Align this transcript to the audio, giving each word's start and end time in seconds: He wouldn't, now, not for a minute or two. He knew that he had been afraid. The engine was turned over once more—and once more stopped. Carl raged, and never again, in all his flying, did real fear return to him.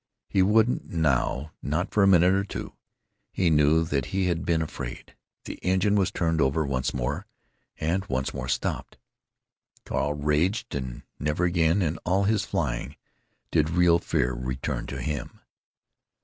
He 0.27 0.41
wouldn't, 0.41 0.89
now, 0.89 1.51
not 1.61 1.91
for 1.93 2.01
a 2.01 2.07
minute 2.07 2.33
or 2.33 2.43
two. 2.43 2.73
He 3.31 3.51
knew 3.51 3.83
that 3.83 4.05
he 4.05 4.25
had 4.25 4.43
been 4.47 4.63
afraid. 4.63 5.13
The 5.45 5.59
engine 5.61 5.93
was 5.93 6.09
turned 6.09 6.41
over 6.41 6.65
once 6.65 6.91
more—and 6.91 8.07
once 8.07 8.33
more 8.33 8.47
stopped. 8.47 8.97
Carl 9.85 10.15
raged, 10.15 10.73
and 10.73 11.03
never 11.19 11.43
again, 11.43 11.83
in 11.83 11.97
all 11.99 12.23
his 12.23 12.45
flying, 12.45 12.95
did 13.51 13.69
real 13.69 13.99
fear 13.99 14.33
return 14.33 14.87
to 14.87 14.99
him. 14.99 15.39